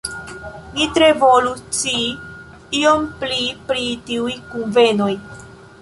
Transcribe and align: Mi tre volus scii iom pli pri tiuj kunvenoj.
Mi 0.77 0.87
tre 0.95 1.09
volus 1.23 1.61
scii 1.67 2.07
iom 2.79 3.07
pli 3.23 3.41
pri 3.69 3.87
tiuj 4.09 4.35
kunvenoj. 4.51 5.13